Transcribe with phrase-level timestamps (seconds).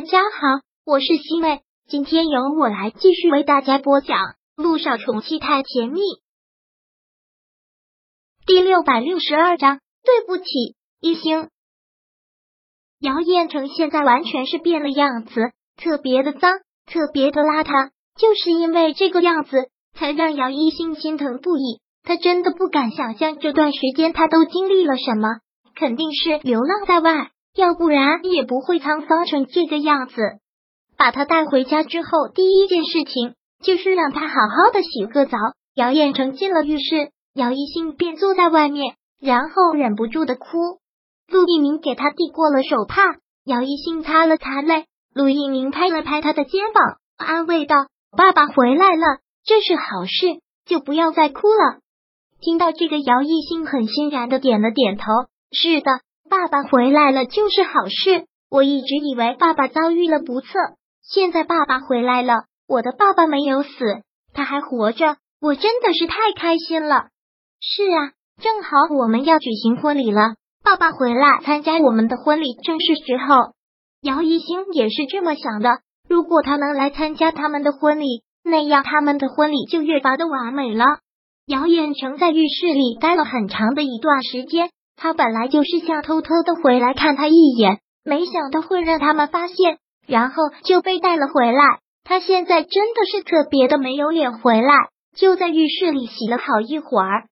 [0.00, 4.16] 大家好，我是西妹，今天由我来继续为大家播讲
[4.56, 6.00] 《路上宠妻太甜蜜》
[8.46, 9.78] 第六百六十二章。
[10.02, 10.44] 对不起，
[11.02, 11.50] 一星。
[12.98, 15.34] 姚彦成现在完全是变了样子，
[15.76, 16.50] 特别的脏，
[16.86, 21.82] 特别的邋遢，就是因为这个样子，才让姚一星心疼不已。
[22.04, 25.28] 他真的不敢想象这段时间他都经历了什么，
[25.74, 27.32] 肯定是流浪在外。
[27.54, 30.14] 要不然也不会沧桑成这个样子。
[30.96, 35.38] 把他带回家之后，第一件事情就是让他好好的洗个澡。
[35.74, 40.46] 姚彦成进了浴室，姚一兴便坐在外面，然后忍不住的哭。
[41.28, 43.02] 陆一鸣给他递过了手帕，
[43.44, 44.84] 姚一兴擦了擦泪。
[45.14, 47.76] 陆一鸣拍了拍他的肩膀，安慰道
[48.16, 49.06] ：“爸爸回来了，
[49.44, 51.78] 这是好事，就不要再哭了。”
[52.42, 55.04] 听到这个，姚一兴很欣然的点了点头
[55.52, 58.24] ：“是的。”爸爸回来了就是好事。
[58.48, 60.48] 我一直以为爸爸遭遇了不测，
[61.02, 63.68] 现在爸爸回来了，我的爸爸没有死，
[64.32, 67.08] 他还活着，我真的是太开心了。
[67.60, 73.54] 是啊，正好我们要举行婚礼了，爸爸回来参加我们的婚礼正是时候。
[74.00, 80.84] 姚一星也是这么想的，如果他能来参加他们的婚礼，那样他们的婚礼就越发的完美了。
[81.46, 84.70] 姚远成在浴室里待了很长的一段时间。
[85.02, 91.62] 他本来就是想偷偷的回来看他一眼，没想到会让他们发现，然后就被带了回来。
[92.04, 94.74] 他现在真的是特别的没有脸回来，
[95.16, 97.24] 就在浴室里洗了好一会儿。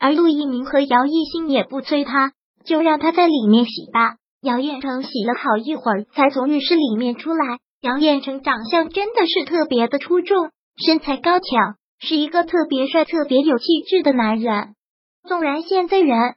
[0.00, 2.32] 而陆一鸣和姚一新也不催他，
[2.64, 4.16] 就让他在里面洗吧。
[4.42, 7.58] 姚彦成洗了好一会儿，才从浴室里面出来。
[7.82, 10.50] 姚彦成长相真的是特别的出众，
[10.84, 11.60] 身材高挑，
[12.00, 14.74] 是一个特别帅、特别有气质的男人。
[15.28, 16.34] 纵然现在人。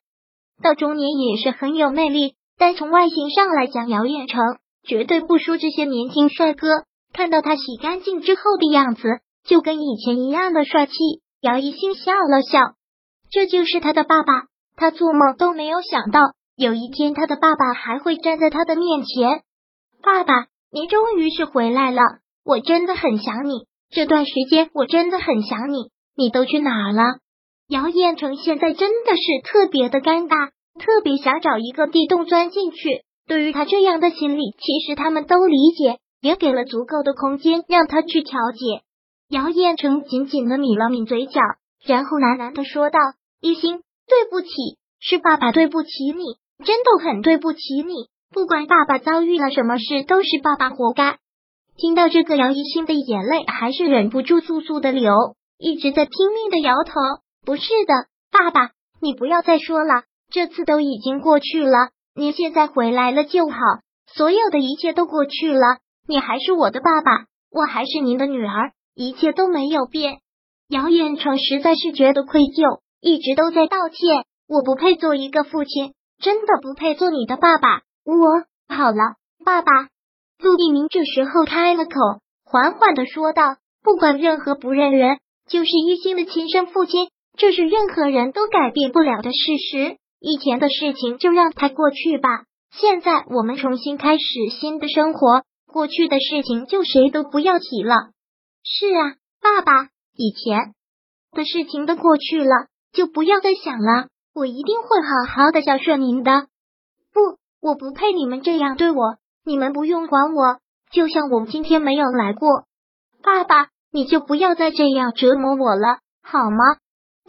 [0.61, 4.42] 到中年也是很有魅力，但从外形上来讲，姚彦成
[4.88, 6.67] 绝对不输这些年轻帅哥。
[7.14, 9.03] 看到他洗干净之后的样子，
[9.45, 10.94] 就跟以前一样的帅气。
[11.42, 12.59] 姚一星笑了笑，
[13.30, 14.48] 这就是他的爸爸。
[14.76, 16.20] 他做梦都没有想到，
[16.58, 19.44] 有一天他的爸爸还会站在他的面前。
[20.02, 22.02] 爸爸，你终于是回来了，
[22.44, 23.65] 我真的很想你。
[23.89, 27.20] 这段时间我真的很想你，你都去哪儿了？
[27.67, 30.49] 姚彦成现在真的是特别的尴尬，
[30.80, 33.02] 特别想找一个地洞钻进去。
[33.27, 38.83] 对于他这样的心理，其实他们都理解，也给了足够的空间让他去调节。
[39.30, 41.42] 姚彦成紧紧的抿了抿嘴角，
[41.83, 42.99] 然后喃喃的说道
[43.42, 44.49] ：“一心，对不起，
[44.99, 47.93] 是爸爸对不起你，真的很对不起你。
[48.32, 51.17] 不管爸爸遭遇了什么事，都是爸爸活该。”
[51.77, 55.11] 听到这个，姚一心的眼泪还是忍不住簌簌的流，
[55.58, 56.93] 一直在拼命的摇头。
[57.45, 57.94] 不是的，
[58.32, 63.58] 爸爸，你不要再说了，这次都已经过去了，您现在回来了就好，
[64.08, 70.22] 所有的一切都过去了，你还是我的爸爸，我还是您的女儿，一切都没有变。
[70.70, 77.82] 姚远成实在是觉得愧疚，一直都在道歉，我不配做一个父亲，真的不配做你的爸爸。
[78.04, 79.72] 我好了，爸爸。
[80.39, 81.92] 陆一鸣这时候开了口，
[82.44, 89.37] 缓缓的说道：“不管任何不认人，就是一心的亲生父亲。”这是任何人都改变不了的事
[89.71, 89.97] 实。
[90.19, 92.45] 以前的事情就让它过去吧。
[92.71, 94.23] 现在我们重新开始
[94.59, 97.95] 新的生活，过去的事情就谁都不要提了。
[98.63, 100.73] 是啊，爸爸，以前
[101.31, 104.07] 的事情都过去了，就不要再想了。
[104.33, 106.47] 我一定会好好的孝顺您的。
[107.13, 109.17] 不，我不配你们这样对我。
[109.45, 110.57] 你们不用管我，
[110.91, 112.65] 就像我今天没有来过。
[113.21, 116.77] 爸爸，你就不要再这样折磨我了，好吗？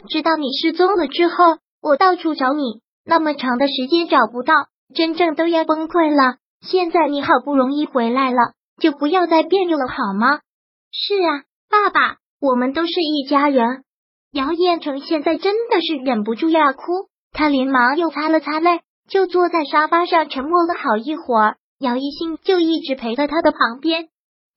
[0.07, 1.35] 知道你失踪了之后，
[1.81, 4.53] 我到处找你，那么长的时间找不到，
[4.95, 6.37] 真正都要崩溃了。
[6.61, 10.39] 现在你好不容易回来了，就不要再别扭了好吗？
[10.91, 13.83] 是啊，爸爸，我们都是一家人。
[14.31, 16.81] 姚彦成现在真的是忍不住要哭，
[17.31, 21.57] 他连忙又擦了擦泪，就坐在沙发上沉默了好一会儿。
[21.79, 24.07] 姚一兴就一直陪在他的旁边，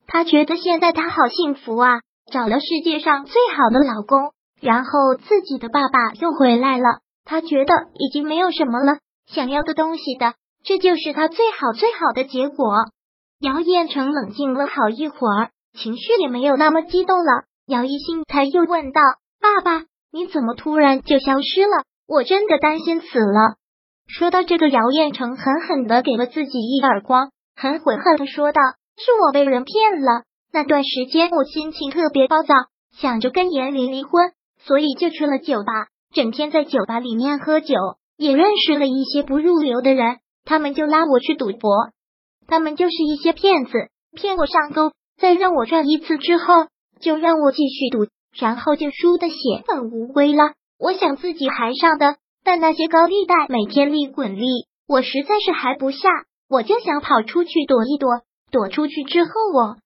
[0.07, 2.01] 他觉得现在他好幸福啊，
[2.33, 4.33] 找了世界上最好的老公。
[4.61, 10.35] 然后自己的爸爸又回来了，他觉得已经没有什么了想要的东西的，
[10.65, 12.75] 这就是他最好最好的结果。
[13.41, 17.45] 姚彦成冷静了好一会儿，情绪也没有那么激动了。
[17.67, 19.01] 姚一兴才又问道
[19.41, 21.85] ：“爸爸，你怎么突然就消失了？
[22.07, 23.55] 我真的担心死了。”
[24.09, 28.61] 说到这个，姚彦成狠狠的给了自己一耳光，很悔恨的说道
[28.99, 30.25] ：“是我被人骗了。
[30.53, 32.55] 那段时间我心情特别暴躁，
[32.97, 34.33] 想着跟严林离婚。”
[34.65, 37.75] 所以就去了酒吧，整天在酒吧里面喝酒，
[38.17, 41.91] 也认识了一些不入流的人，他们就拉我去赌博。
[42.47, 43.73] 他们就是一些骗子，
[44.15, 46.67] 骗我上钩，再让我赚一次之后，
[47.01, 48.07] 就让我继续赌，
[48.39, 49.37] 然后就输的血
[49.67, 50.53] 本无归了。
[50.79, 54.47] 我想自己还上的，但那些高利贷每天利滚利，
[54.89, 56.09] 我实在是还不下，
[56.49, 58.09] 我就想跑出去躲一躲。
[58.51, 59.77] 躲出去之后，我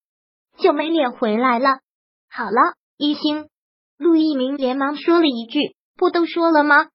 [0.57, 1.81] 就没脸回来了。
[2.31, 3.49] 好了，一星，
[3.99, 5.61] 陆一鸣连忙说了一句
[5.97, 6.87] ：“不都说了吗？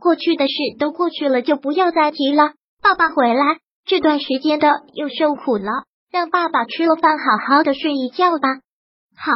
[0.00, 2.52] 过去的事都过去了，就不要再提了。”
[2.82, 3.58] 爸爸回来。
[3.88, 5.70] 这段时间的又受苦了，
[6.10, 8.48] 让爸爸吃了饭，好好的睡一觉吧。
[9.16, 9.32] 好，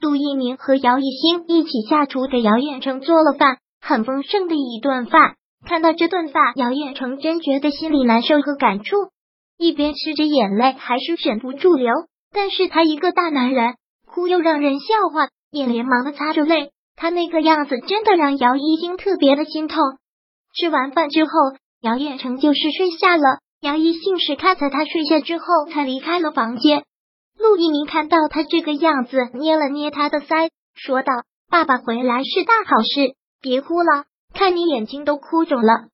[0.00, 5.34] 陆一鸣和姚一星一起下厨给姚远成做了饭，很丰盛的一顿饭。
[5.66, 8.96] 看到这顿饭，姚远成真觉得心里难受和感触，
[9.58, 11.92] 一边吃着眼泪还是忍不住流。
[12.32, 13.74] 但是他一个大男人，
[14.06, 16.70] 哭又让人笑话，也连忙的擦着泪。
[16.94, 19.82] 他那个样子真的让姚一星特别的心痛。
[20.54, 21.30] 吃完饭之后，
[21.80, 23.40] 姚远成就是睡下了。
[23.60, 26.84] 姚一信是看在他睡下之后才离开了房间。
[27.38, 31.12] 陆一鸣看到他这个样子，捏了捏他的腮，说道
[31.50, 35.88] ：“爸爸回来是大好事，别哭了，看你眼睛都哭肿了。”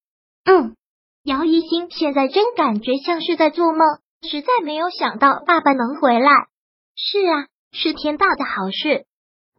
[0.47, 0.77] 嗯，
[1.25, 3.81] 姚一星现在真感觉像是在做梦，
[4.23, 6.31] 实在没有想到爸爸能回来。
[6.95, 9.07] 是啊，是天大的好事。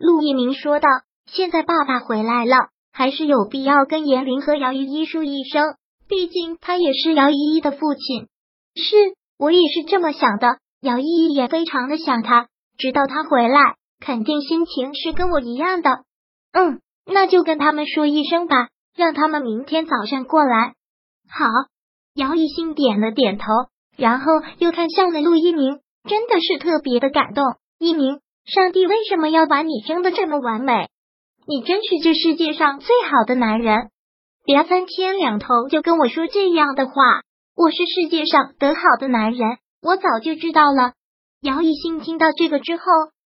[0.03, 0.89] 陆一鸣说道
[1.31, 2.57] ：“现在爸爸回来了，
[2.91, 5.75] 还是有必要跟严玲和姚依依说一声。”
[6.09, 8.27] 毕竟他也是姚依依的父亲，
[8.75, 10.57] 是我也是这么想的。
[10.81, 16.03] 姚依依也非常的想他，直到他回来，肯定心情是跟我一样的。
[16.51, 18.67] 嗯，那就跟他们说一声吧，
[18.97, 20.73] 让他们明天早上过来。
[21.29, 21.45] 好，
[22.13, 23.45] 姚一新点了点头，
[23.95, 24.25] 然后
[24.57, 27.45] 又看向了陆一鸣，真的是特别的感动。
[27.79, 30.89] 一鸣，上帝为什么要把你生的这么完美？
[31.47, 33.89] 你真是这世界上最好的男人。
[34.43, 36.93] 别三天两头就跟我说这样的话，
[37.55, 40.93] 我是世界上得好的男人，我早就知道了。
[41.41, 42.83] 姚一兴听到这个之后，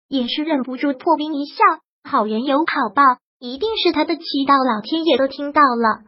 [0.08, 1.64] 也是忍不住破冰一笑。
[2.04, 3.04] 好人有好报，
[3.40, 6.04] 一定是他的祈祷，老天爷都听到了。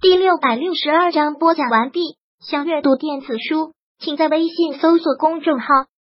[0.00, 2.18] 第六百六十二章播讲完毕。
[2.40, 5.66] 想阅读电子书，请在微信搜索公众号“